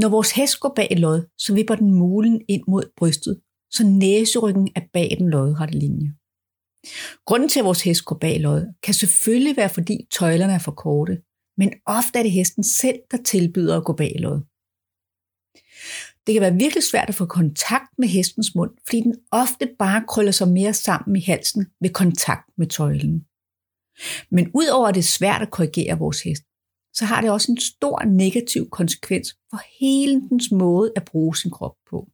Når 0.00 0.08
vores 0.08 0.30
hest 0.32 0.60
går 0.60 0.72
bag 0.76 0.88
lod, 0.90 1.28
så 1.38 1.54
vipper 1.54 1.74
den 1.74 1.90
mulen 1.94 2.40
ind 2.48 2.64
mod 2.68 2.92
brystet, 2.96 3.40
så 3.70 3.84
næseryggen 3.84 4.68
er 4.76 4.80
bag 4.92 5.16
den 5.18 5.30
lodrette 5.30 5.78
linje. 5.78 6.12
Grunden 7.26 7.48
til, 7.48 7.58
at 7.58 7.64
vores 7.64 7.82
hest 7.82 8.04
går 8.04 8.18
bag 8.18 8.40
lod, 8.40 8.74
kan 8.82 8.94
selvfølgelig 8.94 9.56
være, 9.56 9.68
fordi 9.68 10.06
tøjlerne 10.10 10.52
er 10.52 10.58
for 10.58 10.72
korte, 10.72 11.22
men 11.56 11.72
ofte 11.86 12.18
er 12.18 12.22
det 12.22 12.32
hesten 12.32 12.64
selv, 12.64 12.98
der 13.10 13.18
tilbyder 13.22 13.76
at 13.76 13.84
gå 13.84 13.92
bag 13.92 14.14
lod. 14.18 14.40
Det 16.26 16.34
kan 16.34 16.42
være 16.42 16.60
virkelig 16.64 16.84
svært 16.90 17.08
at 17.08 17.14
få 17.14 17.26
kontakt 17.26 17.90
med 17.98 18.08
hestens 18.08 18.54
mund, 18.54 18.70
fordi 18.86 19.00
den 19.00 19.16
ofte 19.32 19.70
bare 19.78 20.04
krøller 20.08 20.32
sig 20.32 20.48
mere 20.48 20.74
sammen 20.74 21.16
i 21.16 21.20
halsen 21.20 21.66
ved 21.80 21.90
kontakt 21.90 22.46
med 22.58 22.66
tøjlen. 22.66 23.24
Men 24.30 24.50
udover 24.54 24.88
at 24.88 24.94
det 24.94 25.00
er 25.00 25.16
svært 25.18 25.42
at 25.42 25.50
korrigere 25.50 25.98
vores 25.98 26.22
hest, 26.22 26.42
så 26.94 27.04
har 27.04 27.20
det 27.20 27.30
også 27.30 27.52
en 27.52 27.60
stor 27.60 28.02
negativ 28.04 28.70
konsekvens 28.70 29.28
for 29.50 29.60
hele 29.80 30.28
dens 30.30 30.50
måde 30.50 30.92
at 30.96 31.04
bruge 31.04 31.36
sin 31.36 31.50
krop 31.50 31.76
på. 31.90 32.08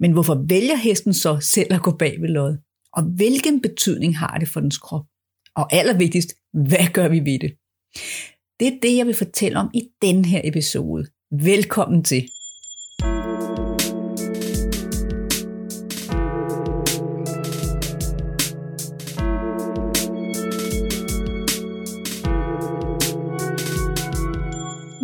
Men 0.00 0.12
hvorfor 0.12 0.44
vælger 0.48 0.76
hesten 0.76 1.14
så 1.14 1.40
selv 1.40 1.74
at 1.74 1.82
gå 1.82 1.96
bag 1.96 2.20
ved 2.20 2.28
lod? 2.28 2.56
Og 2.92 3.02
hvilken 3.02 3.60
betydning 3.60 4.18
har 4.18 4.38
det 4.38 4.48
for 4.48 4.60
dens 4.60 4.78
krop? 4.78 5.06
Og 5.56 5.72
allervigtigst, 5.72 6.34
hvad 6.52 6.92
gør 6.92 7.08
vi 7.08 7.20
ved 7.20 7.38
det? 7.38 7.52
Det 8.60 8.68
er 8.68 8.80
det, 8.82 8.96
jeg 8.96 9.06
vil 9.06 9.14
fortælle 9.14 9.58
om 9.58 9.70
i 9.74 9.82
den 10.02 10.24
her 10.24 10.40
episode. 10.44 11.06
Velkommen 11.30 12.04
til. 12.04 12.28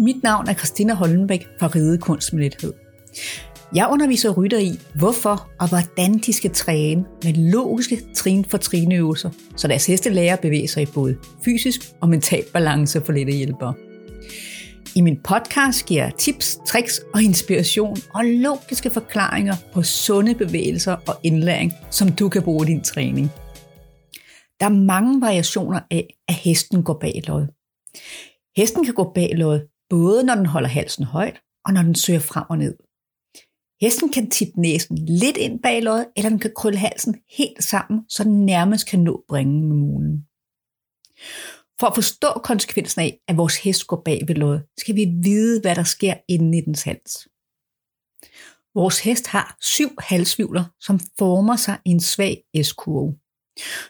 Mit 0.07 0.23
navn 0.23 0.49
er 0.49 0.55
Christina 0.55 0.95
Hollenbæk 0.95 1.47
fra 1.61 1.67
Ride 1.67 1.99
Kunst 1.99 2.33
med 2.33 2.43
Lethed. 2.43 2.73
Jeg 3.75 3.89
underviser 3.91 4.31
rytter 4.31 4.59
i, 4.59 4.71
hvorfor 4.95 5.51
og 5.61 5.69
hvordan 5.69 6.15
de 6.15 6.33
skal 6.33 6.51
træne 6.51 7.05
med 7.25 7.33
logiske 7.33 8.01
trin 8.15 8.45
for 8.45 8.59
trinøvelser, 8.59 9.31
så 9.57 9.69
deres 9.69 9.87
heste 9.87 10.11
lærer 10.11 10.33
at 10.33 10.41
bevæge 10.41 10.69
sig 10.69 10.83
i 10.83 10.87
både 10.95 11.17
fysisk 11.45 11.81
og 12.01 12.09
mental 12.09 12.45
balance 12.53 13.01
for 13.01 13.13
lette 13.13 13.33
hjælpere. 13.33 13.75
I 14.97 15.01
min 15.01 15.21
podcast 15.25 15.87
giver 15.87 16.03
jeg 16.03 16.13
tips, 16.19 16.59
tricks 16.67 17.01
og 17.15 17.23
inspiration 17.23 17.97
og 18.15 18.25
logiske 18.25 18.91
forklaringer 18.91 19.55
på 19.73 19.83
sunde 19.83 20.35
bevægelser 20.35 20.97
og 21.09 21.15
indlæring, 21.23 21.73
som 21.91 22.09
du 22.09 22.29
kan 22.29 22.43
bruge 22.43 22.67
i 22.67 22.73
din 22.73 22.83
træning. 22.83 23.31
Der 24.61 24.67
er 24.67 24.85
mange 24.85 25.21
variationer 25.21 25.81
af, 25.91 26.17
at 26.29 26.35
hesten 26.35 26.83
går 26.83 26.99
bag 27.01 27.23
lod. 27.27 27.47
Hesten 28.57 28.85
kan 28.85 28.95
gå 28.95 29.13
bag 29.15 29.33
lod, 29.35 29.61
både 29.91 30.25
når 30.25 30.35
den 30.35 30.47
holder 30.47 30.69
halsen 30.69 31.05
højt 31.05 31.41
og 31.65 31.73
når 31.73 31.83
den 31.83 31.95
søger 31.95 32.21
frem 32.21 32.45
og 32.51 32.59
ned. 32.59 32.77
Hesten 33.81 34.13
kan 34.13 34.31
tippe 34.31 34.61
næsen 34.61 34.99
lidt 34.99 35.37
ind 35.37 35.63
bag 35.63 35.83
loddet, 35.83 36.09
eller 36.17 36.29
den 36.29 36.39
kan 36.39 36.53
krølle 36.57 36.79
halsen 36.79 37.17
helt 37.39 37.65
sammen, 37.65 38.01
så 38.09 38.25
den 38.25 38.47
nærmest 38.47 38.89
kan 38.89 39.01
nå 39.01 39.25
bringen 39.29 39.69
med 39.69 39.77
mulen. 39.77 40.27
For 41.81 41.87
at 41.87 41.95
forstå 41.95 42.29
konsekvensen 42.45 43.01
af, 43.01 43.21
at 43.29 43.37
vores 43.37 43.57
hest 43.57 43.87
går 43.87 44.03
bag 44.05 44.21
ved 44.29 44.35
loddet, 44.35 44.65
skal 44.79 44.97
vi 44.97 45.07
vide, 45.23 45.61
hvad 45.61 45.75
der 45.75 45.83
sker 45.83 46.15
inde 46.29 46.59
i 46.59 46.61
dens 46.61 46.83
hals. 46.83 47.29
Vores 48.75 49.01
hest 49.01 49.27
har 49.27 49.57
syv 49.61 49.91
halsvivler, 49.99 50.65
som 50.81 51.01
former 51.19 51.57
sig 51.57 51.79
i 51.85 51.91
en 51.91 52.01
svag 52.01 52.43
S-kurve. 52.63 53.19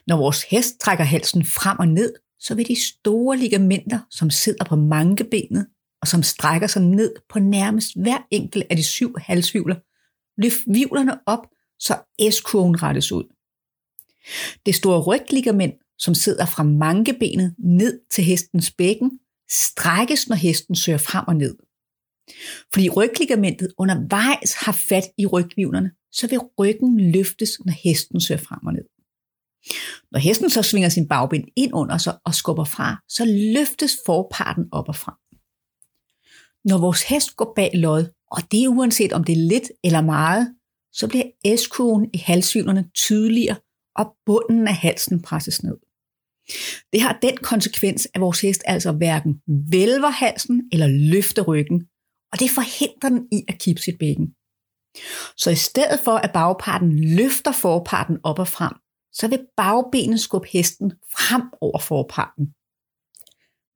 Når 0.06 0.16
vores 0.16 0.42
hest 0.42 0.80
trækker 0.80 1.04
halsen 1.04 1.44
frem 1.44 1.78
og 1.78 1.88
ned, 1.88 2.14
så 2.38 2.54
vil 2.54 2.68
de 2.68 2.84
store 2.84 3.36
ligamenter, 3.36 4.00
som 4.10 4.30
sidder 4.30 4.64
på 4.64 4.76
mankebenet, 4.76 5.66
og 6.06 6.10
som 6.10 6.22
strækker 6.22 6.66
sig 6.66 6.82
ned 6.82 7.14
på 7.28 7.38
nærmest 7.38 7.88
hver 7.96 8.18
enkelt 8.30 8.64
af 8.70 8.76
de 8.76 8.82
syv 8.82 9.14
halsvivler, 9.18 9.76
løft 10.42 10.60
vivlerne 10.66 11.18
op, 11.26 11.46
så 11.78 11.94
S-kurven 12.30 12.82
rettes 12.82 13.12
ud. 13.12 13.24
Det 14.66 14.74
store 14.74 15.00
rygligament, 15.00 15.74
som 15.98 16.14
sidder 16.14 16.46
fra 16.46 16.62
mankebenet 16.62 17.54
ned 17.58 18.00
til 18.10 18.24
hestens 18.24 18.70
bækken, 18.70 19.10
strækkes, 19.50 20.28
når 20.28 20.36
hesten 20.36 20.74
søger 20.74 20.98
frem 20.98 21.24
og 21.28 21.36
ned. 21.36 21.56
Fordi 22.72 22.88
rygligamentet 22.88 23.72
undervejs 23.78 24.54
har 24.54 24.72
fat 24.72 25.04
i 25.18 25.26
rygvivlerne, 25.26 25.90
så 26.12 26.26
vil 26.26 26.38
ryggen 26.58 27.10
løftes, 27.10 27.50
når 27.64 27.72
hesten 27.72 28.20
søger 28.20 28.40
frem 28.40 28.66
og 28.66 28.72
ned. 28.72 28.84
Når 30.12 30.18
hesten 30.18 30.50
så 30.50 30.62
svinger 30.62 30.88
sin 30.88 31.08
bagben 31.08 31.48
ind 31.56 31.74
under 31.74 31.98
sig 31.98 32.18
og 32.24 32.34
skubber 32.34 32.64
fra, 32.64 33.02
så 33.08 33.24
løftes 33.24 33.96
forparten 34.06 34.64
op 34.72 34.88
og 34.88 34.96
frem. 34.96 35.14
Når 36.66 36.78
vores 36.78 37.02
hest 37.02 37.36
går 37.36 37.52
bag 37.56 37.70
lod, 37.74 38.04
og 38.30 38.42
det 38.50 38.64
er 38.64 38.68
uanset 38.68 39.12
om 39.12 39.24
det 39.24 39.32
er 39.32 39.48
lidt 39.48 39.70
eller 39.84 40.00
meget, 40.00 40.54
så 40.92 41.08
bliver 41.08 41.56
s 41.56 41.68
i 42.14 42.18
halsvivlerne 42.18 42.90
tydeligere, 42.94 43.56
og 43.96 44.16
bunden 44.26 44.68
af 44.68 44.74
halsen 44.74 45.22
presses 45.22 45.62
ned. 45.62 45.76
Det 46.92 47.00
har 47.00 47.18
den 47.22 47.36
konsekvens, 47.36 48.08
at 48.14 48.20
vores 48.20 48.40
hest 48.40 48.62
altså 48.66 48.92
hverken 48.92 49.40
vælver 49.70 50.10
halsen 50.10 50.62
eller 50.72 50.86
løfter 50.86 51.42
ryggen, 51.42 51.80
og 52.32 52.40
det 52.40 52.50
forhindrer 52.50 53.08
den 53.08 53.28
i 53.32 53.44
at 53.48 53.58
kippe 53.58 53.82
sit 53.82 53.98
bækken. 53.98 54.26
Så 55.36 55.50
i 55.50 55.54
stedet 55.54 56.00
for 56.04 56.12
at 56.12 56.32
bagparten 56.32 56.98
løfter 57.16 57.52
forparten 57.52 58.18
op 58.22 58.38
og 58.38 58.48
frem, 58.48 58.74
så 59.12 59.28
vil 59.28 59.46
bagbenet 59.56 60.20
skubbe 60.20 60.48
hesten 60.52 60.90
frem 60.90 61.42
over 61.60 61.78
forparten. 61.78 62.46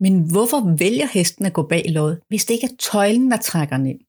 Men 0.00 0.30
hvorfor 0.30 0.76
vælger 0.78 1.06
hesten 1.06 1.46
at 1.46 1.52
gå 1.52 1.62
bag 1.62 1.84
lod, 1.88 2.16
hvis 2.28 2.44
det 2.44 2.54
ikke 2.54 2.66
er 2.66 2.76
tøjlen, 2.78 3.30
der 3.30 3.36
trækker 3.36 3.76
den 3.76 3.86
ind? 3.86 4.00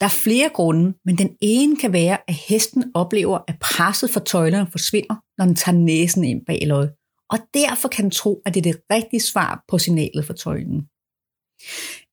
Der 0.00 0.06
er 0.06 0.20
flere 0.24 0.50
grunde, 0.54 0.94
men 1.04 1.18
den 1.18 1.36
ene 1.40 1.76
kan 1.76 1.92
være, 1.92 2.18
at 2.28 2.34
hesten 2.34 2.84
oplever, 2.94 3.38
at 3.48 3.58
presset 3.60 4.10
for 4.10 4.20
tøjlerne 4.20 4.70
forsvinder, 4.70 5.16
når 5.38 5.44
den 5.44 5.54
tager 5.54 5.78
næsen 5.78 6.24
ind 6.24 6.46
bag 6.46 6.62
lod, 6.66 6.88
og 7.30 7.38
derfor 7.54 7.88
kan 7.88 8.02
den 8.02 8.10
tro, 8.10 8.42
at 8.46 8.54
det 8.54 8.66
er 8.66 8.72
det 8.72 8.80
rigtige 8.90 9.20
svar 9.20 9.64
på 9.68 9.78
signalet 9.78 10.26
for 10.26 10.32
tøjlen. 10.32 10.88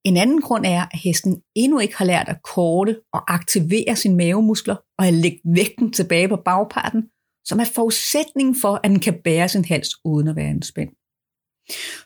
En 0.04 0.18
anden 0.18 0.42
grund 0.42 0.66
er, 0.66 0.82
at 0.82 1.00
hesten 1.04 1.42
endnu 1.56 1.80
ikke 1.80 1.98
har 1.98 2.06
lært 2.06 2.30
at 2.30 2.44
korte 2.44 3.00
og 3.14 3.34
aktivere 3.34 3.96
sine 3.96 4.16
mavemuskler 4.16 4.76
og 5.00 5.08
at 5.08 5.14
lægge 5.14 5.40
vægten 5.46 5.94
tilbage 5.94 6.30
på 6.30 6.36
bagparten, 6.36 7.04
som 7.46 7.60
er 7.60 7.66
forudsætningen 7.76 8.56
for, 8.62 8.80
at 8.84 8.90
den 8.90 9.00
kan 9.00 9.22
bære 9.24 9.50
sin 9.50 9.66
hals 9.66 9.90
uden 10.06 10.28
at 10.28 10.36
være 10.36 10.50
anspændt. 10.50 10.92
spænd. 10.92 11.01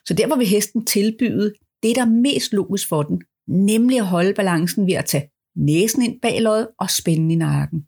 Så 0.06 0.14
derfor 0.14 0.36
vil 0.36 0.46
hesten 0.46 0.86
tilbyde 0.86 1.52
det, 1.82 1.96
der 1.96 2.02
er 2.02 2.10
mest 2.10 2.52
logisk 2.52 2.88
for 2.88 3.02
den, 3.02 3.22
nemlig 3.48 3.98
at 3.98 4.06
holde 4.06 4.34
balancen 4.34 4.86
ved 4.86 4.94
at 4.94 5.04
tage 5.04 5.30
næsen 5.56 6.02
ind 6.02 6.20
bag 6.20 6.42
løjet 6.42 6.68
og 6.78 6.90
spænde 6.90 7.32
i 7.32 7.36
nakken. 7.36 7.86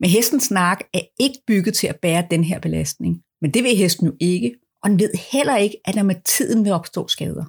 Men 0.00 0.10
hestens 0.10 0.50
nakke 0.50 0.84
er 0.94 1.00
ikke 1.20 1.38
bygget 1.46 1.74
til 1.74 1.86
at 1.86 2.00
bære 2.02 2.26
den 2.30 2.44
her 2.44 2.60
belastning, 2.60 3.22
men 3.40 3.54
det 3.54 3.62
vil 3.62 3.76
hesten 3.76 4.06
jo 4.06 4.12
ikke, 4.20 4.54
og 4.82 4.90
den 4.90 4.98
ved 4.98 5.10
heller 5.32 5.56
ikke, 5.56 5.76
at 5.84 5.94
der 5.94 6.02
med 6.02 6.14
tiden 6.24 6.64
vil 6.64 6.72
opstå 6.72 7.08
skader. 7.08 7.44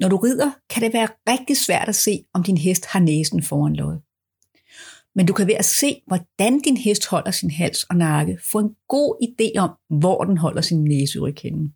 Når 0.00 0.08
du 0.08 0.16
rider, 0.16 0.50
kan 0.70 0.82
det 0.82 0.92
være 0.92 1.08
rigtig 1.28 1.56
svært 1.56 1.88
at 1.88 1.94
se, 1.94 2.24
om 2.34 2.42
din 2.42 2.58
hest 2.58 2.86
har 2.86 3.00
næsen 3.00 3.42
foran 3.42 3.76
løjet. 3.76 4.02
Men 5.18 5.26
du 5.26 5.32
kan 5.32 5.46
ved 5.46 5.54
at 5.54 5.64
se, 5.64 6.02
hvordan 6.06 6.60
din 6.60 6.76
hest 6.76 7.06
holder 7.06 7.30
sin 7.30 7.50
hals 7.50 7.84
og 7.84 7.96
nakke, 7.96 8.38
få 8.42 8.58
en 8.58 8.70
god 8.88 9.16
idé 9.28 9.58
om, 9.60 9.70
hvor 9.98 10.24
den 10.24 10.38
holder 10.38 10.60
sin 10.60 10.84
næseudkende. 10.84 11.72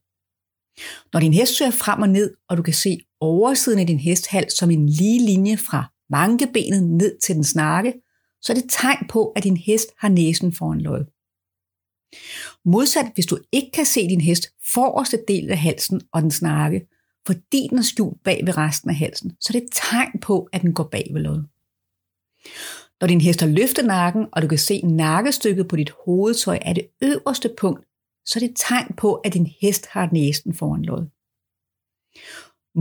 Når 1.12 1.20
din 1.20 1.32
hest 1.32 1.56
søger 1.56 1.70
frem 1.70 2.02
og 2.02 2.08
ned, 2.08 2.34
og 2.48 2.56
du 2.56 2.62
kan 2.62 2.74
se 2.74 3.00
oversiden 3.20 3.78
af 3.78 3.86
din 3.86 3.98
hest 3.98 4.28
som 4.48 4.70
en 4.70 4.88
lige 4.88 5.26
linje 5.26 5.56
fra 5.56 5.92
mankebenet 6.10 6.82
ned 6.82 7.18
til 7.18 7.34
den 7.34 7.44
snakke, 7.44 7.92
så 8.42 8.52
er 8.52 8.54
det 8.54 8.70
tegn 8.70 9.06
på, 9.08 9.28
at 9.28 9.44
din 9.44 9.56
hest 9.56 9.88
har 9.98 10.08
næsen 10.08 10.52
foran 10.52 10.80
løjet. 10.80 11.06
Modsat, 12.64 13.06
hvis 13.14 13.26
du 13.26 13.38
ikke 13.52 13.70
kan 13.74 13.86
se 13.86 14.08
din 14.08 14.20
hest 14.20 14.48
forreste 14.74 15.18
del 15.28 15.50
af 15.50 15.58
halsen 15.58 16.00
og 16.12 16.22
den 16.22 16.30
snakke, 16.30 16.86
fordi 17.26 17.66
den 17.70 17.78
er 17.78 17.82
skjult 17.82 18.24
bag 18.24 18.46
ved 18.46 18.58
resten 18.58 18.90
af 18.90 18.96
halsen, 18.96 19.32
så 19.40 19.50
er 19.50 19.52
det 19.52 19.62
et 19.62 19.72
tegn 19.72 20.20
på, 20.20 20.48
at 20.52 20.62
den 20.62 20.74
går 20.74 20.88
bag 20.92 21.10
ved 21.12 21.20
løjet. 21.22 21.46
Når 23.02 23.08
din 23.08 23.20
hest 23.20 23.40
har 23.40 23.48
løftet 23.48 23.84
nakken, 23.84 24.26
og 24.32 24.42
du 24.42 24.48
kan 24.48 24.58
se 24.58 24.80
nakkestykket 24.82 25.68
på 25.68 25.76
dit 25.76 25.90
hovedtøj 26.04 26.58
er 26.62 26.72
det 26.72 26.86
øverste 27.02 27.54
punkt, 27.58 27.84
så 28.26 28.38
er 28.38 28.40
det 28.40 28.50
et 28.50 28.56
tegn 28.56 28.94
på, 28.96 29.14
at 29.14 29.34
din 29.34 29.46
hest 29.60 29.86
har 29.86 30.08
næsten 30.12 30.54
foran 30.54 30.82
lod. 30.82 31.04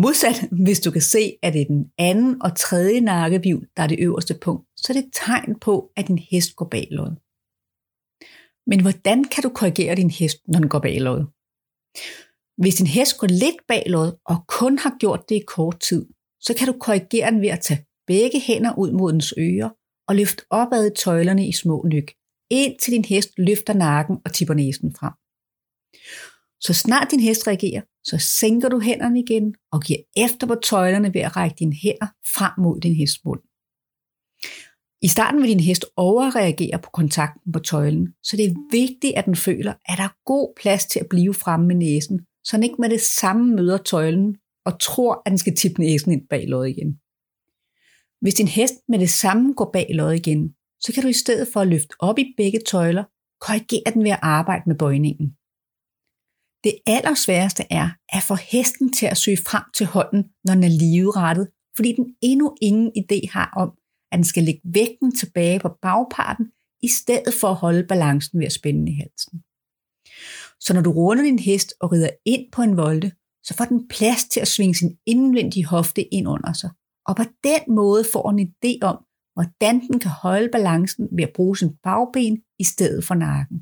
Modsat, 0.04 0.38
hvis 0.64 0.80
du 0.80 0.92
kan 0.92 1.02
se, 1.02 1.38
at 1.42 1.54
det 1.54 1.62
er 1.62 1.66
den 1.66 1.92
anden 1.98 2.42
og 2.42 2.58
tredje 2.58 3.02
nakkevivl, 3.02 3.68
der 3.78 3.84
er 3.84 3.88
det 3.88 4.00
øverste 4.00 4.36
punkt, 4.42 4.68
så 4.78 4.86
er 4.90 4.94
det 4.94 5.06
et 5.06 5.14
tegn 5.14 5.60
på, 5.60 5.92
at 5.96 6.08
din 6.08 6.20
hest 6.32 6.56
går 6.56 6.66
bag 6.66 6.88
lod. 6.92 7.12
Men 8.70 8.82
hvordan 8.82 9.24
kan 9.24 9.44
du 9.44 9.50
korrigere 9.50 9.96
din 9.96 10.12
hest, 10.12 10.38
når 10.48 10.60
den 10.60 10.70
går 10.70 10.80
bag 10.80 11.02
lod? 11.02 11.22
Hvis 12.62 12.76
din 12.76 12.88
hest 12.88 13.18
går 13.18 13.28
lidt 13.28 13.60
bag 13.68 13.84
lod 13.88 14.12
og 14.26 14.38
kun 14.48 14.78
har 14.78 14.98
gjort 15.00 15.30
det 15.30 15.36
i 15.36 15.46
kort 15.48 15.80
tid, 15.80 16.06
så 16.42 16.52
kan 16.58 16.68
du 16.68 16.74
korrigere 16.80 17.32
den 17.32 17.42
ved 17.42 17.50
at 17.50 17.60
tage 17.60 17.86
begge 18.08 18.40
hænder 18.40 18.74
ud 18.78 18.92
mod 18.92 19.14
dens 19.14 19.34
ører 19.38 19.70
og 20.12 20.16
løft 20.16 20.42
opad 20.50 20.92
i 20.92 20.96
tøjlerne 21.04 21.48
i 21.48 21.52
små 21.52 21.86
nyk, 21.94 22.14
indtil 22.50 22.94
din 22.94 23.06
hest 23.06 23.30
løfter 23.38 23.74
nakken 23.74 24.18
og 24.26 24.34
tipper 24.34 24.54
næsen 24.54 24.96
frem. 25.00 25.14
Så 26.66 26.74
snart 26.74 27.12
din 27.12 27.20
hest 27.20 27.48
reagerer, 27.48 27.82
så 28.04 28.18
sænker 28.40 28.70
du 28.70 28.80
hænderne 28.80 29.20
igen 29.20 29.56
og 29.72 29.82
giver 29.82 30.00
efter 30.18 30.48
på 30.48 30.56
tøjlerne 30.56 31.14
ved 31.14 31.22
at 31.22 31.36
række 31.38 31.56
dine 31.60 31.76
hænder 31.84 32.08
frem 32.36 32.52
mod 32.58 32.80
din 32.82 32.96
hests 32.96 33.26
mund. 33.26 33.42
I 35.02 35.08
starten 35.08 35.42
vil 35.42 35.50
din 35.50 35.60
hest 35.60 35.86
overreagere 35.96 36.80
på 36.80 36.90
kontakten 36.94 37.52
på 37.52 37.60
tøjlen, 37.60 38.14
så 38.24 38.38
det 38.38 38.46
er 38.46 38.56
vigtigt, 38.72 39.14
at 39.16 39.26
den 39.26 39.36
føler, 39.36 39.74
at 39.86 39.98
der 39.98 40.04
er 40.04 40.18
god 40.26 40.54
plads 40.62 40.86
til 40.86 41.00
at 41.00 41.10
blive 41.10 41.34
fremme 41.34 41.68
med 41.68 41.76
næsen, 41.76 42.20
så 42.44 42.58
den 42.58 42.64
ikke 42.64 42.82
med 42.82 42.90
det 42.90 43.02
samme 43.02 43.56
møder 43.56 43.78
tøjlen 43.78 44.38
og 44.66 44.80
tror, 44.80 45.22
at 45.26 45.30
den 45.30 45.38
skal 45.38 45.56
tippe 45.56 45.82
næsen 45.82 46.12
ind 46.12 46.28
bag 46.28 46.48
låget 46.48 46.70
igen. 46.70 47.00
Hvis 48.22 48.34
din 48.34 48.48
hest 48.48 48.74
med 48.88 49.00
det 49.00 49.10
samme 49.10 49.54
går 49.54 49.70
bag 49.74 49.88
lod 49.90 50.14
igen, 50.14 50.56
så 50.84 50.94
kan 50.94 51.04
du 51.04 51.10
i 51.10 51.24
stedet 51.24 51.48
for 51.54 51.60
at 51.60 51.68
løfte 51.68 51.96
op 52.00 52.20
i 52.20 52.34
begge 52.38 52.60
tøjler, 52.68 53.04
korrigere 53.42 53.94
den 53.94 54.04
ved 54.04 54.12
at 54.12 54.20
arbejde 54.22 54.64
med 54.68 54.76
bøjningen. 54.76 55.28
Det 56.64 56.76
allersværeste 56.86 57.64
er 57.70 57.90
at 58.10 58.24
få 58.24 58.36
hesten 58.36 58.94
til 58.94 59.06
at 59.06 59.18
søge 59.18 59.38
frem 59.48 59.64
til 59.78 59.86
hånden, 59.86 60.24
når 60.46 60.54
den 60.54 60.64
er 60.64 60.78
ligerettet, 60.84 61.48
fordi 61.76 61.92
den 61.96 62.16
endnu 62.22 62.56
ingen 62.62 62.92
idé 63.02 63.32
har 63.32 63.54
om, 63.58 63.70
at 64.12 64.18
den 64.18 64.24
skal 64.24 64.44
lægge 64.44 64.62
vægten 64.64 65.16
tilbage 65.16 65.60
på 65.60 65.70
bagparten, 65.82 66.46
i 66.84 66.88
stedet 66.88 67.34
for 67.42 67.48
at 67.48 67.56
holde 67.56 67.88
balancen 67.88 68.40
ved 68.40 68.46
at 68.46 68.52
spænde 68.52 68.92
i 68.92 68.96
halsen. 68.96 69.44
Så 70.60 70.74
når 70.74 70.82
du 70.82 70.92
runder 70.92 71.24
din 71.24 71.40
hest 71.40 71.74
og 71.80 71.92
rider 71.92 72.10
ind 72.26 72.52
på 72.52 72.62
en 72.62 72.78
volde, 72.78 73.12
så 73.44 73.54
får 73.58 73.66
den 73.66 73.88
plads 73.88 74.24
til 74.26 74.40
at 74.40 74.48
svinge 74.48 74.76
sin 74.76 74.98
indvendige 75.06 75.66
hofte 75.66 76.14
ind 76.14 76.28
under 76.28 76.54
sig. 76.54 76.70
Og 77.12 77.18
på 77.18 77.24
den 77.44 77.76
måde 77.76 78.04
får 78.14 78.30
en 78.30 78.40
idé 78.48 78.74
om, 78.82 78.98
hvordan 79.34 79.76
den 79.88 80.00
kan 80.00 80.12
holde 80.12 80.50
balancen 80.52 81.08
ved 81.18 81.24
at 81.24 81.34
bruge 81.36 81.58
sin 81.58 81.78
bagben 81.84 82.42
i 82.60 82.64
stedet 82.64 83.06
for 83.06 83.16
nakken. 83.16 83.58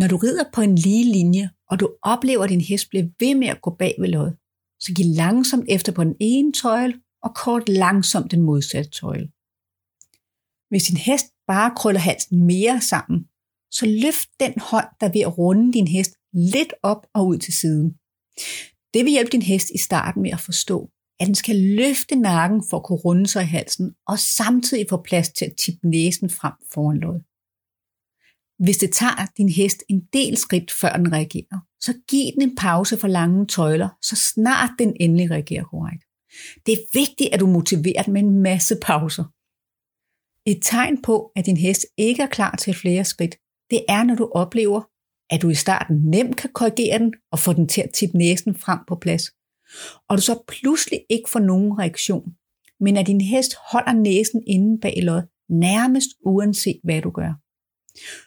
Når 0.00 0.08
du 0.08 0.16
rider 0.16 0.44
på 0.54 0.60
en 0.60 0.74
lige 0.74 1.12
linje, 1.12 1.50
og 1.70 1.80
du 1.80 1.86
oplever, 2.02 2.44
at 2.44 2.50
din 2.50 2.60
hest 2.60 2.88
bliver 2.88 3.06
ved 3.20 3.34
med 3.34 3.48
at 3.48 3.62
gå 3.62 3.70
bag 3.78 3.94
ved 4.00 4.08
lod, 4.08 4.30
så 4.80 4.94
giv 4.94 5.06
langsomt 5.16 5.66
efter 5.68 5.92
på 5.92 6.04
den 6.04 6.16
ene 6.20 6.52
tøjle, 6.52 7.00
og 7.22 7.34
kort 7.34 7.68
langsomt 7.68 8.30
den 8.30 8.42
modsatte 8.42 8.90
tøjle. 8.90 9.28
Hvis 10.70 10.84
din 10.84 10.96
hest 10.96 11.26
bare 11.46 11.70
krøller 11.76 12.00
halsen 12.00 12.46
mere 12.46 12.80
sammen, 12.80 13.28
så 13.70 13.86
løft 13.86 14.28
den 14.40 14.54
hånd, 14.70 14.88
der 15.00 15.06
er 15.06 15.12
ved 15.12 15.20
at 15.20 15.38
runde 15.38 15.72
din 15.72 15.88
hest 15.88 16.12
lidt 16.32 16.72
op 16.82 17.06
og 17.14 17.26
ud 17.26 17.38
til 17.38 17.54
siden. 17.54 17.88
Det 18.94 19.04
vil 19.04 19.12
hjælpe 19.16 19.32
din 19.32 19.42
hest 19.42 19.70
i 19.74 19.78
starten 19.78 20.22
med 20.22 20.30
at 20.30 20.40
forstå, 20.40 20.90
at 21.20 21.26
den 21.26 21.34
skal 21.34 21.56
løfte 21.56 22.16
nakken 22.16 22.62
for 22.70 22.76
at 22.76 22.84
kunne 22.84 22.98
runde 22.98 23.26
sig 23.26 23.42
i 23.42 23.46
halsen, 23.46 23.94
og 24.06 24.18
samtidig 24.18 24.86
få 24.90 25.02
plads 25.02 25.28
til 25.28 25.44
at 25.44 25.56
tippe 25.56 25.88
næsen 25.88 26.30
frem 26.30 26.52
foran 26.72 26.98
låget. 26.98 27.22
Hvis 28.64 28.76
det 28.76 28.92
tager 28.92 29.26
din 29.36 29.48
hest 29.48 29.82
en 29.88 30.00
del 30.12 30.36
skridt, 30.36 30.70
før 30.70 30.96
den 30.96 31.12
reagerer, 31.12 31.58
så 31.80 31.94
giv 32.08 32.32
den 32.34 32.42
en 32.42 32.56
pause 32.56 32.96
for 32.96 33.08
lange 33.08 33.46
tøjler, 33.46 33.88
så 34.02 34.16
snart 34.16 34.70
den 34.78 34.96
endelig 35.00 35.30
reagerer 35.30 35.64
korrekt. 35.64 36.04
Det 36.66 36.72
er 36.72 36.98
vigtigt, 37.00 37.34
at 37.34 37.40
du 37.40 37.46
motiverer 37.46 38.02
den 38.02 38.12
med 38.12 38.22
en 38.22 38.42
masse 38.42 38.76
pauser. 38.82 39.24
Et 40.46 40.58
tegn 40.62 41.02
på, 41.02 41.32
at 41.36 41.46
din 41.46 41.56
hest 41.56 41.86
ikke 41.96 42.22
er 42.22 42.26
klar 42.26 42.56
til 42.56 42.74
flere 42.74 43.04
skridt, 43.04 43.36
det 43.70 43.84
er, 43.88 44.04
når 44.04 44.14
du 44.14 44.30
oplever, 44.34 44.82
at 45.30 45.42
du 45.42 45.48
i 45.48 45.54
starten 45.54 45.96
nemt 45.96 46.36
kan 46.36 46.50
korrigere 46.52 46.98
den 46.98 47.14
og 47.32 47.38
få 47.38 47.52
den 47.52 47.68
til 47.68 47.80
at 47.80 47.90
tippe 47.94 48.18
næsen 48.18 48.54
frem 48.54 48.78
på 48.88 48.94
plads. 48.96 49.24
Og 50.08 50.16
du 50.16 50.22
så 50.22 50.42
pludselig 50.48 51.00
ikke 51.10 51.30
får 51.30 51.40
nogen 51.40 51.78
reaktion, 51.78 52.34
men 52.80 52.96
at 52.96 53.06
din 53.06 53.20
hest 53.20 53.54
holder 53.70 53.92
næsen 53.92 54.42
inde 54.46 54.80
bag 54.80 55.02
lod, 55.02 55.22
nærmest 55.48 56.10
uanset 56.24 56.80
hvad 56.84 57.02
du 57.02 57.10
gør. 57.10 57.32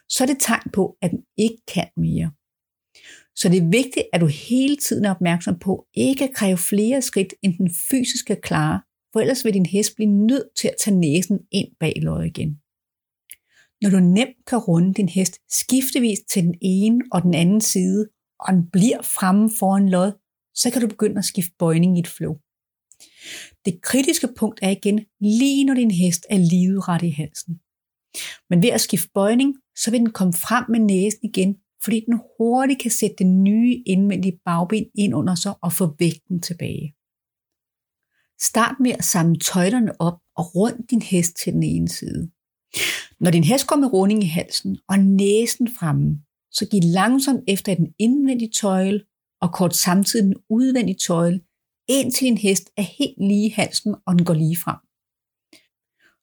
Så 0.08 0.24
er 0.24 0.26
det 0.26 0.36
tegn 0.40 0.70
på, 0.72 0.96
at 1.02 1.10
den 1.10 1.20
ikke 1.36 1.62
kan 1.74 1.88
mere. 1.96 2.30
Så 3.36 3.48
det 3.48 3.58
er 3.58 3.68
vigtigt, 3.68 4.06
at 4.12 4.20
du 4.20 4.26
hele 4.26 4.76
tiden 4.76 5.04
er 5.04 5.10
opmærksom 5.10 5.58
på 5.58 5.86
ikke 5.94 6.24
at 6.24 6.34
kræve 6.34 6.56
flere 6.56 7.02
skridt, 7.02 7.34
end 7.42 7.54
den 7.58 7.70
fysiske 7.90 8.36
klare, 8.42 8.80
for 9.12 9.20
ellers 9.20 9.44
vil 9.44 9.54
din 9.54 9.66
hest 9.66 9.94
blive 9.96 10.10
nødt 10.10 10.48
til 10.56 10.68
at 10.68 10.74
tage 10.84 10.96
næsen 10.96 11.38
ind 11.52 11.68
bag 11.80 11.92
lod 11.96 12.24
igen. 12.24 12.60
Når 13.82 13.90
du 13.90 14.00
nemt 14.00 14.46
kan 14.46 14.58
runde 14.58 14.94
din 14.94 15.08
hest 15.08 15.38
skiftevis 15.50 16.18
til 16.30 16.42
den 16.42 16.54
ene 16.62 17.00
og 17.12 17.22
den 17.22 17.34
anden 17.34 17.60
side, 17.60 18.08
og 18.40 18.52
den 18.52 18.70
bliver 18.70 19.02
fremme 19.02 19.50
foran 19.58 19.88
lod, 19.88 20.12
så 20.60 20.70
kan 20.70 20.80
du 20.82 20.88
begynde 20.88 21.18
at 21.18 21.24
skifte 21.24 21.52
bøjning 21.58 21.96
i 21.96 22.00
et 22.00 22.08
flow. 22.16 22.34
Det 23.64 23.82
kritiske 23.82 24.28
punkt 24.38 24.58
er 24.62 24.70
igen 24.70 24.98
lige 25.20 25.64
når 25.64 25.74
din 25.74 25.90
hest 25.90 26.26
er 26.30 26.38
livret 26.38 27.02
i 27.02 27.10
halsen. 27.10 27.60
Men 28.50 28.62
ved 28.62 28.68
at 28.68 28.80
skifte 28.80 29.10
bøjning, 29.14 29.54
så 29.76 29.90
vil 29.90 30.00
den 30.00 30.12
komme 30.12 30.32
frem 30.32 30.64
med 30.68 30.80
næsen 30.80 31.20
igen, 31.22 31.56
fordi 31.84 32.00
den 32.06 32.20
hurtigt 32.38 32.80
kan 32.80 32.90
sætte 32.90 33.16
den 33.18 33.42
nye 33.42 33.82
indvendige 33.86 34.40
bagben 34.44 34.86
ind 34.94 35.14
under 35.14 35.34
sig 35.34 35.54
og 35.62 35.72
få 35.72 35.94
vægten 35.98 36.40
tilbage. 36.42 36.94
Start 38.40 38.76
med 38.80 38.92
at 38.98 39.04
samle 39.04 39.38
tøjlerne 39.38 40.00
op 40.00 40.18
og 40.36 40.54
rund 40.54 40.86
din 40.90 41.02
hest 41.02 41.36
til 41.36 41.52
den 41.52 41.62
ene 41.62 41.88
side. 41.88 42.30
Når 43.20 43.30
din 43.30 43.44
hest 43.44 43.66
går 43.66 43.76
med 43.76 43.92
runding 43.92 44.22
i 44.22 44.26
halsen 44.26 44.78
og 44.88 44.98
næsen 44.98 45.68
fremme, 45.78 46.22
så 46.50 46.68
giv 46.70 46.80
langsomt 46.82 47.44
efter 47.48 47.74
den 47.74 47.94
indvendige 47.98 48.50
tøjle 48.50 49.04
og 49.42 49.52
kort 49.52 49.76
samtidig 49.76 50.24
den 50.24 50.36
udvendige 50.50 50.98
tøjle, 51.06 51.40
indtil 51.88 52.26
din 52.26 52.38
hest 52.38 52.70
er 52.76 52.82
helt 52.82 53.18
lige 53.18 53.46
i 53.46 53.54
halsen 53.56 53.94
og 54.06 54.14
den 54.14 54.24
går 54.24 54.34
lige 54.34 54.56
frem. 54.64 54.78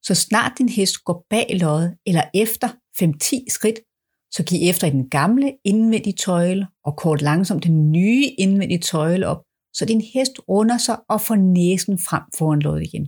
Så 0.04 0.16
snart 0.16 0.58
din 0.58 0.70
hest 0.70 1.04
går 1.04 1.26
bag 1.30 1.48
loddet 1.62 1.98
eller 2.06 2.24
efter 2.34 2.68
5-10 3.02 3.46
skridt, 3.48 3.80
så 4.32 4.44
giv 4.44 4.70
efter 4.70 4.88
i 4.88 4.90
den 4.90 5.10
gamle 5.10 5.58
indvendige 5.64 6.16
tøjle 6.16 6.68
og 6.84 6.98
kort 6.98 7.22
langsomt 7.22 7.64
den 7.64 7.92
nye 7.92 8.26
indvendige 8.38 8.80
tøjle 8.80 9.28
op, 9.28 9.42
så 9.74 9.86
din 9.86 10.02
hest 10.02 10.32
runder 10.50 10.78
sig 10.78 10.98
og 11.10 11.22
får 11.22 11.36
næsen 11.36 12.00
frem 12.00 12.24
foran 12.38 12.60
loddet 12.60 12.84
igen. 12.84 13.06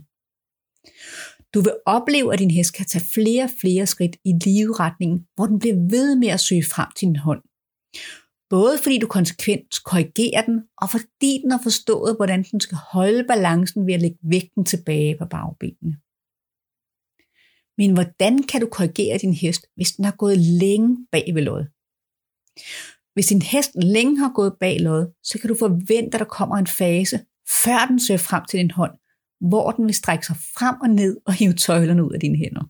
Du 1.54 1.60
vil 1.60 1.74
opleve, 1.86 2.32
at 2.32 2.38
din 2.38 2.50
hest 2.50 2.72
kan 2.76 2.86
tage 2.86 3.04
flere 3.14 3.44
og 3.44 3.50
flere 3.60 3.86
skridt 3.86 4.16
i 4.24 4.32
livretningen, 4.44 5.26
hvor 5.34 5.46
den 5.46 5.58
bliver 5.58 5.76
ved 5.90 6.16
med 6.16 6.28
at 6.28 6.40
søge 6.40 6.64
frem 6.64 6.88
til 6.96 7.08
din 7.08 7.16
hånd. 7.16 7.42
Både 8.50 8.78
fordi 8.82 8.98
du 8.98 9.06
konsekvent 9.06 9.84
korrigerer 9.84 10.42
den, 10.42 10.62
og 10.78 10.90
fordi 10.90 11.40
den 11.42 11.50
har 11.50 11.60
forstået, 11.62 12.16
hvordan 12.16 12.42
den 12.42 12.60
skal 12.60 12.78
holde 12.92 13.24
balancen 13.24 13.86
ved 13.86 13.94
at 13.94 14.02
lægge 14.02 14.18
vægten 14.22 14.64
tilbage 14.64 15.16
på 15.18 15.26
bagbenene. 15.26 15.96
Men 17.78 17.92
hvordan 17.94 18.42
kan 18.42 18.60
du 18.60 18.66
korrigere 18.66 19.18
din 19.18 19.34
hest, 19.34 19.66
hvis 19.76 19.92
den 19.92 20.04
har 20.04 20.16
gået 20.16 20.38
længe 20.38 21.06
bag 21.12 21.34
ved 21.34 21.42
lod? 21.42 21.64
Hvis 23.14 23.26
din 23.26 23.42
hest 23.42 23.70
længe 23.74 24.18
har 24.18 24.32
gået 24.34 24.56
bag 24.60 24.80
lod, 24.80 25.14
så 25.22 25.38
kan 25.38 25.48
du 25.48 25.54
forvente, 25.54 26.14
at 26.14 26.20
der 26.20 26.34
kommer 26.38 26.56
en 26.56 26.66
fase, 26.66 27.20
før 27.64 27.86
den 27.88 28.00
søger 28.00 28.18
frem 28.18 28.44
til 28.48 28.58
din 28.60 28.70
hånd, 28.70 28.94
hvor 29.40 29.70
den 29.70 29.86
vil 29.86 29.94
strække 29.94 30.26
sig 30.26 30.36
frem 30.36 30.76
og 30.80 30.88
ned 30.88 31.20
og 31.26 31.32
hive 31.32 31.52
tøjlerne 31.52 32.04
ud 32.04 32.12
af 32.12 32.20
dine 32.20 32.38
hænder. 32.38 32.64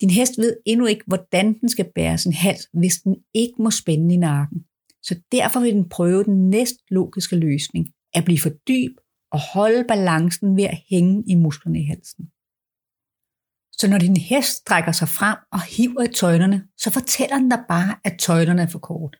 Din 0.00 0.10
hest 0.10 0.38
ved 0.38 0.56
endnu 0.66 0.86
ikke, 0.86 1.04
hvordan 1.06 1.58
den 1.60 1.68
skal 1.68 1.90
bære 1.94 2.18
sin 2.18 2.32
hals, 2.32 2.68
hvis 2.72 2.96
den 2.96 3.16
ikke 3.34 3.62
må 3.62 3.70
spænde 3.70 4.14
i 4.14 4.16
nakken. 4.16 4.58
Så 5.02 5.20
derfor 5.32 5.60
vil 5.60 5.72
den 5.72 5.88
prøve 5.88 6.24
den 6.24 6.50
næst 6.50 6.76
logiske 6.90 7.36
løsning, 7.36 7.86
at 8.14 8.24
blive 8.24 8.38
for 8.38 8.50
dyb 8.68 8.96
og 9.32 9.40
holde 9.54 9.84
balancen 9.88 10.56
ved 10.56 10.64
at 10.64 10.78
hænge 10.90 11.24
i 11.26 11.34
musklerne 11.34 11.80
i 11.80 11.84
halsen. 11.84 12.24
Så 13.72 13.90
når 13.90 13.98
din 13.98 14.16
hest 14.16 14.48
strækker 14.48 14.92
sig 14.92 15.08
frem 15.08 15.38
og 15.52 15.62
hiver 15.62 16.02
i 16.02 16.12
tøjlerne, 16.12 16.68
så 16.76 16.90
fortæller 16.90 17.38
den 17.38 17.50
dig 17.50 17.64
bare, 17.68 17.96
at 18.04 18.18
tøjlerne 18.18 18.62
er 18.62 18.66
for 18.66 18.78
kort. 18.78 19.16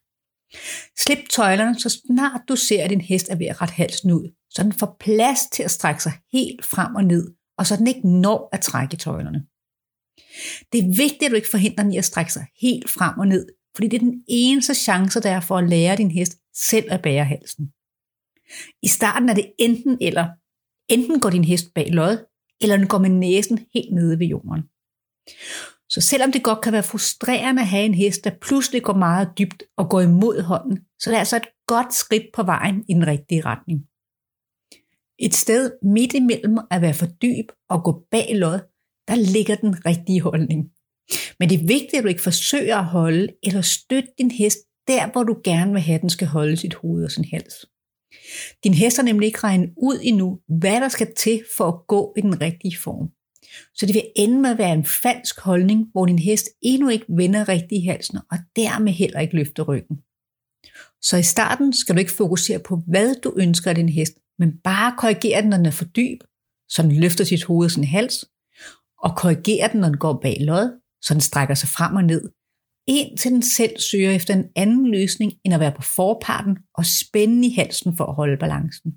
Slip 0.99 1.19
tøjlerne, 1.31 1.79
så 1.79 1.89
snart 2.07 2.41
du 2.49 2.57
ser, 2.57 2.85
at 2.85 2.91
din 2.91 3.01
hest 3.01 3.29
er 3.31 3.37
ved 3.37 3.47
at 3.47 3.63
rette 3.63 3.75
halsen 3.75 4.11
ud, 4.13 4.35
så 4.51 4.63
den 4.63 4.73
får 4.73 4.97
plads 5.01 5.41
til 5.53 5.63
at 5.63 5.71
strække 5.71 6.03
sig 6.03 6.13
helt 6.33 6.65
frem 6.65 6.95
og 6.95 7.05
ned, 7.05 7.35
og 7.59 7.67
så 7.67 7.77
den 7.77 7.87
ikke 7.87 8.09
når 8.09 8.49
at 8.53 8.61
trække 8.61 8.97
tøjlerne. 8.97 9.47
Det 10.73 10.79
er 10.79 10.97
vigtigt, 10.97 11.23
at 11.23 11.31
du 11.31 11.37
ikke 11.37 11.51
forhindrer 11.51 11.85
den 11.85 11.93
i 11.93 11.99
at 11.99 12.05
strække 12.05 12.33
sig 12.33 12.47
helt 12.61 12.91
frem 12.91 13.19
og 13.19 13.27
ned, 13.27 13.47
fordi 13.75 13.89
det 13.89 13.97
er 13.97 14.01
den 14.01 14.25
eneste 14.29 14.75
chance, 14.75 15.21
der 15.21 15.31
er 15.31 15.41
for 15.41 15.59
at 15.59 15.69
lære 15.69 15.97
din 15.97 16.11
hest 16.11 16.39
selv 16.55 16.87
at 16.91 17.03
bære 17.03 17.25
halsen. 17.25 17.73
I 18.83 18.89
starten 18.89 19.29
er 19.29 19.35
det 19.35 19.53
enten 19.59 19.99
eller. 20.01 20.29
Enten 20.89 21.21
går 21.21 21.31
din 21.31 21.45
hest 21.45 21.75
bag 21.75 21.89
lod, 21.91 22.27
eller 22.61 22.77
den 22.77 22.87
går 22.87 22.99
med 22.99 23.11
næsen 23.11 23.67
helt 23.75 23.95
nede 23.95 24.19
ved 24.19 24.27
jorden. 24.27 24.63
Så 25.89 26.01
selvom 26.01 26.33
det 26.33 26.43
godt 26.43 26.61
kan 26.63 26.73
være 26.73 26.83
frustrerende 26.83 27.63
at 27.63 27.69
have 27.69 27.85
en 27.85 27.95
hest, 27.95 28.25
der 28.25 28.31
pludselig 28.41 28.83
går 28.83 28.95
meget 28.95 29.29
dybt 29.39 29.63
og 29.77 29.91
går 29.91 30.01
imod 30.01 30.43
hånden, 30.43 30.79
så 30.99 31.11
det 31.11 31.15
er 31.15 31.19
det 31.19 31.19
altså 31.19 31.37
et 31.37 31.49
godt 31.67 31.95
skridt 31.95 32.27
på 32.35 32.43
vejen 32.43 32.85
i 32.89 32.95
den 32.95 33.07
rigtige 33.07 33.41
retning. 33.45 33.81
Et 35.19 35.35
sted 35.35 35.73
midt 35.83 36.15
imellem 36.15 36.59
at 36.71 36.83
være 36.83 36.95
for 36.95 37.07
dyb 37.07 37.47
og 37.69 37.85
gå 37.85 38.07
bag 38.11 38.29
lod, 38.35 38.61
der 39.09 39.15
ligger 39.15 39.55
den 39.55 39.87
rigtige 39.87 40.21
holdning. 40.21 40.71
Men 41.39 41.49
det 41.49 41.61
er 41.61 41.67
vigtigt, 41.67 41.95
at 41.95 42.03
du 42.05 42.09
ikke 42.09 42.23
forsøger 42.23 42.77
at 42.77 42.85
holde 42.85 43.29
eller 43.43 43.61
støtte 43.61 44.09
din 44.19 44.31
hest 44.31 44.59
der, 44.89 45.13
hvor 45.13 45.23
du 45.23 45.41
gerne 45.45 45.73
vil 45.73 45.81
have, 45.81 45.95
at 45.95 46.01
den 46.01 46.11
skal 46.11 46.27
holde 46.27 46.57
sit 46.57 46.75
hoved 46.75 47.05
og 47.05 47.11
sin 47.11 47.25
hals. 47.25 47.55
Din 48.65 48.75
hest 48.75 48.97
har 48.97 49.05
nemlig 49.05 49.27
ikke 49.27 49.45
regnet 49.45 49.71
ud 49.77 49.99
endnu, 50.03 50.41
hvad 50.49 50.81
der 50.81 50.89
skal 50.89 51.15
til 51.15 51.45
for 51.57 51.69
at 51.69 51.87
gå 51.87 52.15
i 52.17 52.21
den 52.21 52.41
rigtige 52.41 52.77
form. 52.79 53.09
Så 53.75 53.87
det 53.87 53.95
vil 53.95 54.11
ende 54.17 54.41
med 54.41 54.51
at 54.51 54.59
være 54.59 54.73
en 54.73 54.85
falsk 54.85 55.41
holdning, 55.41 55.87
hvor 55.93 56.07
din 56.07 56.19
hest 56.19 56.49
endnu 56.63 56.89
ikke 56.89 57.05
vender 57.09 57.49
rigtigt 57.49 57.83
i 57.83 57.87
halsen, 57.87 58.19
og 58.31 58.39
dermed 58.57 58.93
heller 58.93 59.21
ikke 59.21 59.37
løfter 59.37 59.63
ryggen. 59.63 59.97
Så 61.03 61.17
i 61.17 61.23
starten 61.23 61.73
skal 61.73 61.95
du 61.95 61.99
ikke 61.99 62.13
fokusere 62.13 62.59
på, 62.59 62.83
hvad 62.87 63.15
du 63.21 63.35
ønsker 63.39 63.71
af 63.71 63.75
din 63.75 63.89
hest, 63.89 64.13
men 64.39 64.53
bare 64.65 64.95
korrigere 64.99 65.43
den, 65.43 65.51
når 65.51 65.57
den 65.57 65.67
er 65.67 65.71
for 65.71 65.85
dyb, 65.85 66.21
så 66.69 66.83
den 66.83 67.01
løfter 67.01 67.25
sit 67.25 67.45
hoved 67.45 67.65
og 67.65 67.71
sin 67.71 67.85
hals, 67.85 68.25
og 68.99 69.17
korrigere 69.17 69.69
den, 69.73 69.81
når 69.81 69.89
den 69.89 69.99
går 69.99 70.19
bag 70.23 70.37
lod, 70.41 70.81
så 71.03 71.15
den 71.15 71.21
strækker 71.21 71.55
sig 71.55 71.69
frem 71.69 71.97
og 71.97 72.05
ned, 72.05 72.23
indtil 72.87 73.31
den 73.31 73.43
selv 73.43 73.79
søger 73.79 74.11
efter 74.11 74.35
en 74.35 74.45
anden 74.57 74.91
løsning, 74.91 75.33
end 75.45 75.55
at 75.55 75.61
være 75.61 75.73
på 75.73 75.83
forparten 75.83 76.59
og 76.75 76.85
spænde 76.87 77.49
i 77.49 77.55
halsen 77.55 77.97
for 77.97 78.05
at 78.05 78.15
holde 78.15 78.37
balancen. 78.37 78.93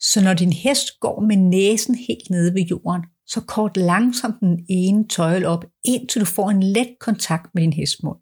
Så 0.00 0.20
når 0.24 0.34
din 0.34 0.52
hest 0.52 1.00
går 1.00 1.20
med 1.20 1.36
næsen 1.36 1.94
helt 1.94 2.30
nede 2.30 2.54
ved 2.54 2.62
jorden, 2.62 3.02
så 3.26 3.40
kort 3.40 3.76
langsomt 3.76 4.40
den 4.40 4.66
ene 4.68 5.08
tøjle 5.08 5.48
op, 5.48 5.64
indtil 5.84 6.20
du 6.20 6.26
får 6.26 6.50
en 6.50 6.62
let 6.62 6.96
kontakt 7.00 7.54
med 7.54 7.62
din 7.62 7.72
hestmund. 7.72 8.18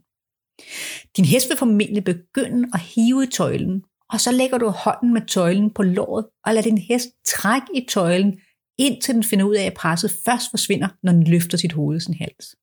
Din 1.17 1.25
hest 1.25 1.49
vil 1.49 1.57
formentlig 1.57 2.05
begynde 2.05 2.69
at 2.75 2.81
hive 2.81 3.25
i 3.25 3.27
tøjlen, 3.27 3.83
og 4.13 4.21
så 4.21 4.33
lægger 4.33 4.59
du 4.59 4.69
hånden 4.69 5.13
med 5.13 5.27
tøjlen 5.27 5.75
på 5.75 5.83
låret 5.83 6.27
og 6.45 6.55
lader 6.55 6.63
din 6.63 6.79
hest 6.79 7.09
trække 7.27 7.67
i 7.75 7.87
tøjlen, 7.91 8.41
indtil 8.79 9.15
den 9.15 9.25
finder 9.25 9.45
ud 9.45 9.55
af, 9.55 9.65
at 9.65 9.75
presset 9.75 10.11
først 10.25 10.51
forsvinder, 10.51 10.89
når 11.03 11.13
den 11.13 11.25
løfter 11.25 11.59
sit 11.59 11.73
hoved 11.73 12.01
sin 12.01 12.15
hals. 12.15 12.57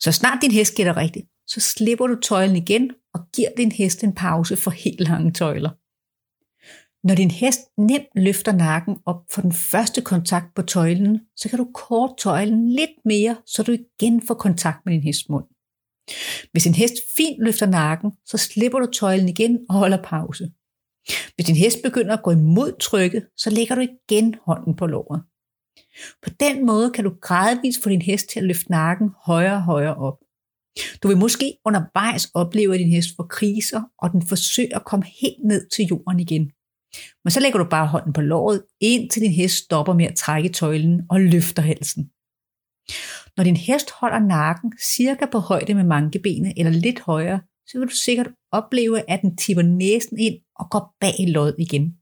Så 0.00 0.12
snart 0.12 0.42
din 0.42 0.50
hest 0.50 0.74
gætter 0.74 0.96
rigtigt, 0.96 1.26
så 1.46 1.60
slipper 1.60 2.06
du 2.06 2.20
tøjlen 2.20 2.56
igen 2.56 2.90
og 3.14 3.20
giver 3.34 3.48
din 3.56 3.72
hest 3.72 4.04
en 4.04 4.14
pause 4.14 4.56
for 4.56 4.70
helt 4.70 5.00
lange 5.00 5.32
tøjler. 5.32 5.70
Når 7.06 7.14
din 7.14 7.30
hest 7.30 7.60
nemt 7.78 8.08
løfter 8.16 8.52
nakken 8.52 8.96
op 9.06 9.22
for 9.30 9.42
den 9.42 9.52
første 9.52 10.00
kontakt 10.02 10.54
på 10.54 10.62
tøjlen, 10.62 11.20
så 11.36 11.48
kan 11.48 11.58
du 11.58 11.70
kort 11.74 12.10
tøjlen 12.18 12.68
lidt 12.68 12.90
mere, 13.04 13.36
så 13.46 13.62
du 13.62 13.72
igen 13.72 14.26
får 14.26 14.34
kontakt 14.34 14.78
med 14.84 14.92
din 14.92 15.02
hests 15.02 15.28
mund. 15.28 15.44
Hvis 16.52 16.62
din 16.62 16.74
hest 16.74 16.94
fint 17.16 17.44
løfter 17.44 17.66
nakken, 17.66 18.12
så 18.26 18.38
slipper 18.38 18.78
du 18.78 18.86
tøjlen 18.86 19.28
igen 19.28 19.58
og 19.68 19.74
holder 19.74 20.02
pause. 20.04 20.50
Hvis 21.34 21.46
din 21.46 21.56
hest 21.56 21.78
begynder 21.84 22.16
at 22.16 22.22
gå 22.22 22.30
imod 22.30 22.72
trykket, 22.80 23.26
så 23.36 23.50
lægger 23.50 23.74
du 23.74 23.80
igen 23.80 24.34
hånden 24.46 24.76
på 24.76 24.86
låret. 24.86 25.22
På 26.22 26.30
den 26.40 26.66
måde 26.66 26.90
kan 26.90 27.04
du 27.04 27.12
gradvist 27.20 27.82
få 27.82 27.88
din 27.88 28.02
hest 28.02 28.28
til 28.28 28.40
at 28.40 28.46
løfte 28.46 28.70
nakken 28.70 29.10
højere 29.26 29.54
og 29.54 29.62
højere 29.62 29.94
op. 29.94 30.18
Du 31.02 31.08
vil 31.08 31.16
måske 31.16 31.56
undervejs 31.64 32.30
opleve, 32.34 32.74
at 32.74 32.80
din 32.80 32.92
hest 32.92 33.08
får 33.16 33.26
kriser, 33.30 33.82
og 33.98 34.10
den 34.12 34.26
forsøger 34.26 34.76
at 34.76 34.84
komme 34.84 35.06
helt 35.20 35.44
ned 35.44 35.68
til 35.68 35.84
jorden 35.84 36.20
igen. 36.20 36.50
Men 37.24 37.30
så 37.30 37.40
lægger 37.40 37.58
du 37.58 37.64
bare 37.70 37.86
hånden 37.86 38.12
på 38.12 38.20
låret, 38.20 38.62
indtil 38.80 39.22
din 39.22 39.32
hest 39.32 39.64
stopper 39.64 39.94
med 39.94 40.04
at 40.06 40.14
trække 40.14 40.48
tøjlen 40.48 41.02
og 41.10 41.20
løfter 41.20 41.62
halsen. 41.62 42.10
Når 43.36 43.44
din 43.44 43.56
hest 43.56 43.90
holder 43.90 44.18
nakken 44.18 44.72
cirka 44.82 45.26
på 45.32 45.38
højde 45.38 45.74
med 45.74 45.84
mankebenet 45.84 46.52
eller 46.56 46.72
lidt 46.72 47.00
højere, 47.00 47.40
så 47.66 47.78
vil 47.78 47.88
du 47.88 47.94
sikkert 47.94 48.30
opleve, 48.52 49.10
at 49.10 49.22
den 49.22 49.36
tipper 49.36 49.62
næsen 49.62 50.18
ind 50.18 50.34
og 50.58 50.70
går 50.70 50.96
bag 51.00 51.14
lod 51.28 51.52
igen. 51.58 51.94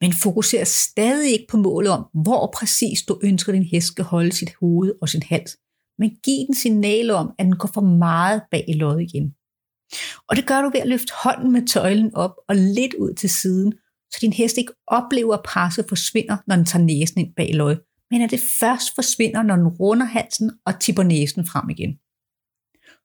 Men 0.00 0.12
fokuser 0.12 0.64
stadig 0.64 1.32
ikke 1.32 1.46
på 1.50 1.56
målet 1.56 1.90
om, 1.92 2.04
hvor 2.22 2.50
præcis 2.56 3.02
du 3.02 3.20
ønsker, 3.22 3.52
at 3.52 3.56
din 3.56 3.62
hest 3.62 3.86
skal 3.86 4.04
holde 4.04 4.32
sit 4.32 4.54
hoved 4.60 4.92
og 5.02 5.08
sin 5.08 5.22
hals, 5.22 5.56
men 5.98 6.10
giv 6.24 6.46
den 6.46 6.54
signal 6.54 7.10
om, 7.10 7.32
at 7.38 7.46
den 7.46 7.56
går 7.56 7.70
for 7.74 7.80
meget 7.80 8.42
bag 8.50 8.64
lod 8.68 9.00
igen. 9.00 9.34
Og 10.28 10.36
det 10.36 10.46
gør 10.46 10.62
du 10.62 10.70
ved 10.70 10.80
at 10.80 10.88
løfte 10.88 11.12
hånden 11.24 11.52
med 11.52 11.66
tøjlen 11.66 12.14
op 12.14 12.34
og 12.48 12.56
lidt 12.56 12.94
ud 12.94 13.14
til 13.14 13.30
siden, 13.30 13.72
så 14.12 14.18
din 14.20 14.32
hest 14.32 14.58
ikke 14.58 14.72
oplever, 14.86 15.34
at 15.34 15.42
presset 15.42 15.84
forsvinder, 15.88 16.36
når 16.46 16.56
den 16.56 16.64
tager 16.64 16.84
næsen 16.84 17.20
ind 17.20 17.34
bag 17.36 17.54
lod, 17.54 17.76
men 18.10 18.22
at 18.22 18.30
det 18.30 18.40
først 18.60 18.94
forsvinder, 18.94 19.42
når 19.42 19.56
den 19.56 19.68
runder 19.68 20.06
halsen 20.06 20.50
og 20.66 20.80
tipper 20.80 21.02
næsen 21.02 21.46
frem 21.46 21.70
igen. 21.70 21.98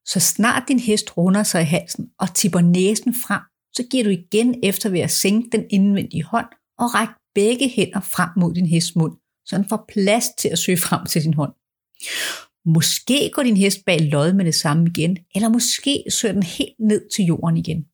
Så 0.05 0.19
snart 0.19 0.63
din 0.67 0.79
hest 0.79 1.17
runder 1.17 1.43
sig 1.43 1.61
i 1.61 1.65
halsen 1.65 2.09
og 2.19 2.35
tipper 2.35 2.61
næsen 2.61 3.13
frem, 3.13 3.41
så 3.73 3.83
giver 3.91 4.03
du 4.03 4.09
igen 4.09 4.59
efter 4.63 4.89
ved 4.89 4.99
at 4.99 5.11
sænke 5.11 5.49
den 5.51 5.65
indvendige 5.69 6.23
hånd 6.23 6.47
og 6.77 6.95
række 6.95 7.13
begge 7.35 7.69
hænder 7.69 7.99
frem 7.99 8.29
mod 8.37 8.53
din 8.53 8.65
hests 8.65 8.95
mund, 8.95 9.13
så 9.45 9.57
den 9.57 9.69
får 9.69 9.85
plads 9.87 10.25
til 10.37 10.49
at 10.49 10.59
søge 10.59 10.77
frem 10.77 11.05
til 11.05 11.23
din 11.23 11.33
hånd. 11.33 11.53
Måske 12.65 13.31
går 13.33 13.43
din 13.43 13.57
hest 13.57 13.85
bag 13.85 13.99
lod 14.01 14.33
med 14.33 14.45
det 14.45 14.55
samme 14.55 14.87
igen, 14.87 15.17
eller 15.35 15.49
måske 15.49 16.03
søger 16.09 16.33
den 16.33 16.43
helt 16.43 16.79
ned 16.79 17.09
til 17.15 17.25
jorden 17.25 17.57
igen. 17.57 17.85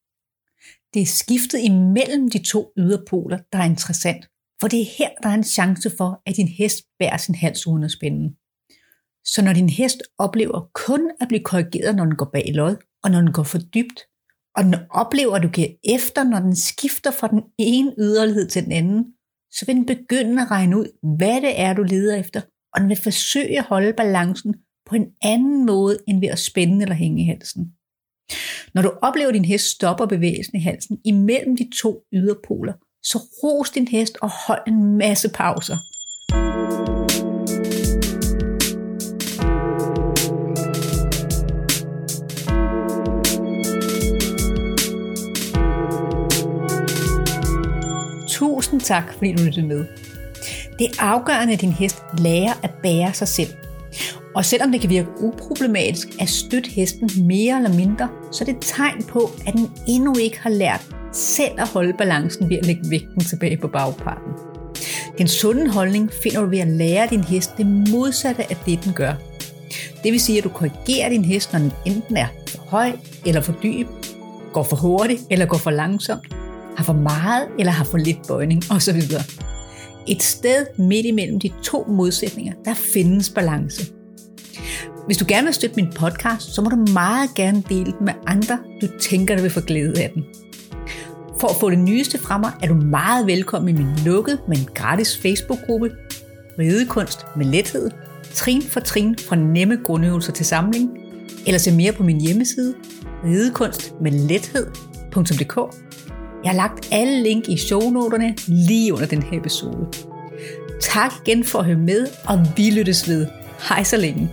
Det 0.94 1.02
er 1.02 1.06
skiftet 1.06 1.60
imellem 1.60 2.30
de 2.30 2.44
to 2.44 2.72
yderpoler, 2.78 3.40
der 3.52 3.60
er 3.60 3.66
interessant, 3.66 4.26
for 4.62 4.68
det 4.68 4.82
er 4.82 4.86
her, 4.98 5.10
der 5.24 5.30
er 5.30 5.34
en 5.34 5.44
chance 5.44 5.92
for, 5.98 6.22
at 6.26 6.36
din 6.36 6.48
hest 6.48 6.78
bærer 7.00 7.18
sin 7.18 7.36
hals 7.36 7.68
uden 7.68 7.84
at 7.84 7.92
spænde. 7.92 8.36
Så 9.28 9.42
når 9.42 9.54
din 9.54 9.70
hest 9.70 10.04
oplever 10.18 10.70
kun 10.74 11.12
at 11.22 11.28
blive 11.28 11.44
korrigeret, 11.44 11.96
når 11.96 12.06
den 12.06 12.16
går 12.16 12.30
bag 12.34 12.52
lod, 12.54 12.76
og 13.04 13.12
når 13.12 13.20
den 13.22 13.32
går 13.32 13.44
for 13.44 13.58
dybt, 13.58 14.00
og 14.56 14.64
den 14.64 14.76
oplever, 14.90 15.36
at 15.36 15.44
du 15.44 15.48
giver 15.48 15.68
efter, 15.84 16.24
når 16.24 16.40
den 16.40 16.56
skifter 16.56 17.12
fra 17.12 17.28
den 17.28 17.42
ene 17.58 17.94
yderlighed 17.98 18.48
til 18.50 18.64
den 18.64 18.72
anden, 18.72 19.06
så 19.52 19.66
vil 19.66 19.76
den 19.76 19.86
begynde 19.86 20.42
at 20.42 20.52
regne 20.52 20.78
ud, 20.78 21.16
hvad 21.18 21.42
det 21.42 21.60
er, 21.60 21.74
du 21.74 21.84
leder 21.84 22.16
efter, 22.16 22.42
og 22.74 22.82
den 22.82 22.90
vil 22.90 22.98
forsøge 23.04 23.58
at 23.60 23.66
holde 23.66 23.94
balancen 23.94 24.56
på 24.90 24.96
en 24.96 25.08
anden 25.22 25.66
måde, 25.66 25.98
end 26.08 26.20
ved 26.20 26.30
at 26.30 26.40
spænde 26.40 26.82
eller 26.82 26.96
hænge 26.96 27.24
i 27.24 27.26
halsen. 27.26 27.72
Når 28.74 28.82
du 28.82 28.92
oplever, 29.02 29.28
at 29.28 29.34
din 29.34 29.46
hest 29.46 29.66
stopper 29.66 30.06
bevægelsen 30.06 30.58
i 30.58 30.64
halsen 30.64 30.98
imellem 31.06 31.58
de 31.58 31.70
to 31.82 32.04
yderpoler, 32.14 32.74
så 33.04 33.18
ros 33.18 33.70
din 33.70 33.88
hest 33.88 34.18
og 34.22 34.32
hold 34.48 34.62
en 34.68 34.98
masse 34.98 35.30
pauser. 35.30 35.78
Tak, 48.88 49.14
fordi 49.14 49.34
du 49.34 49.44
lyttede 49.44 49.68
med. 49.68 49.86
Det 50.80 50.88
er 50.88 51.04
afgørende, 51.04 51.54
at 51.54 51.62
din 51.62 51.72
hest 51.72 52.04
lærer 52.18 52.54
at 52.64 52.72
bære 52.84 53.14
sig 53.14 53.28
selv. 53.28 53.50
Og 54.36 54.46
selvom 54.46 54.72
det 54.72 54.82
kan 54.82 54.90
virke 54.90 55.08
uproblematisk 55.22 56.08
at 56.20 56.30
støtte 56.30 56.70
hesten 56.70 57.10
mere 57.18 57.58
eller 57.58 57.74
mindre, 57.74 58.10
så 58.32 58.44
er 58.44 58.46
det 58.46 58.56
et 58.56 58.62
tegn 58.62 59.04
på, 59.04 59.32
at 59.48 59.54
den 59.54 59.72
endnu 59.88 60.16
ikke 60.16 60.40
har 60.40 60.50
lært 60.50 60.86
selv 61.14 61.52
at 61.58 61.68
holde 61.68 61.94
balancen 61.94 62.50
ved 62.50 62.58
at 62.58 62.66
lægge 62.66 62.90
vægten 62.90 63.22
tilbage 63.22 63.58
på 63.58 63.68
bagparten. 63.68 64.34
Den 65.18 65.28
sunde 65.28 65.72
holdning 65.72 66.12
finder 66.24 66.42
du 66.42 66.50
ved 66.50 66.60
at 66.60 66.68
lære 66.68 67.08
din 67.10 67.24
hest 67.24 67.58
det 67.58 67.66
modsatte 67.66 68.44
af 68.50 68.58
det, 68.66 68.84
den 68.84 68.94
gør. 68.94 69.14
Det 70.04 70.12
vil 70.12 70.20
sige, 70.20 70.38
at 70.38 70.44
du 70.44 70.50
korrigerer 70.50 71.10
din 71.10 71.26
hest, 71.26 71.54
når 71.54 71.60
den 71.60 71.72
enten 71.86 72.18
er 72.18 72.28
for 72.48 72.62
høj 72.68 72.92
eller 73.26 73.42
for 73.42 73.54
dyb, 73.64 73.88
går 74.54 74.64
for 74.64 74.76
hurtigt 74.76 75.22
eller 75.30 75.46
går 75.46 75.58
for 75.58 75.72
langsomt, 75.72 76.37
har 76.78 76.84
for 76.84 76.94
meget 76.94 77.48
eller 77.60 77.72
har 77.72 77.84
for 77.84 77.98
lidt 77.98 78.28
bøjning 78.28 78.64
osv. 78.72 79.02
Et 80.08 80.24
sted 80.24 80.66
midt 80.78 81.06
imellem 81.06 81.40
de 81.40 81.52
to 81.64 81.86
modsætninger, 81.90 82.54
der 82.66 82.74
findes 82.74 83.30
balance. 83.30 83.92
Hvis 85.06 85.18
du 85.18 85.26
gerne 85.28 85.46
vil 85.46 85.54
støtte 85.54 85.76
min 85.76 85.94
podcast, 85.96 86.56
så 86.56 86.62
må 86.62 86.70
du 86.70 86.86
meget 86.94 87.30
gerne 87.36 87.64
dele 87.70 87.94
den 88.00 88.06
med 88.06 88.14
andre, 88.28 88.60
du 88.82 88.88
tænker, 89.00 89.36
der 89.36 89.42
vil 89.42 89.52
få 89.52 89.62
glæde 89.62 90.04
af 90.04 90.12
den. 90.14 90.24
For 91.40 91.48
at 91.48 91.56
få 91.56 91.70
det 91.70 91.80
nyeste 91.80 92.18
fra 92.18 92.38
mig, 92.38 92.52
er 92.64 92.68
du 92.68 92.74
meget 92.74 93.28
velkommen 93.28 93.76
i 93.76 93.78
min 93.78 93.96
lukkede, 94.06 94.38
men 94.48 94.58
gratis 94.74 95.18
Facebook-gruppe 95.18 95.92
Ridekunst 96.60 97.26
med 97.36 97.46
lethed, 97.46 97.92
trin 98.34 98.62
for 98.62 98.80
trin 98.80 99.18
fra 99.18 99.36
nemme 99.36 99.78
grundøvelser 99.84 100.34
til 100.34 100.46
samling, 100.46 100.90
eller 101.46 101.58
se 101.58 101.72
mere 101.72 101.92
på 101.92 102.04
min 102.04 102.22
hjemmeside 102.22 102.74
ridekunstmedlethed.dk 103.26 105.58
jeg 106.44 106.52
har 106.52 106.56
lagt 106.56 106.88
alle 106.92 107.24
link 107.24 107.50
i 107.50 107.58
shownoterne 107.58 108.36
lige 108.48 108.94
under 108.94 109.06
den 109.06 109.24
her 109.24 109.40
episode. 109.40 109.88
Tak 110.82 111.14
igen 111.26 111.44
for 111.44 111.60
at 111.60 111.66
høre 111.66 111.78
med, 111.78 112.08
og 112.28 112.40
vi 112.58 112.70
lyttes 112.70 113.10
ved. 113.10 113.28
Hej 113.70 113.84
så 113.84 113.98
længe. 113.98 114.30